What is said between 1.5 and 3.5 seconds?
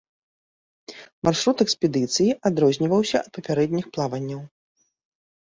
экспедыцыі адрозніваўся ад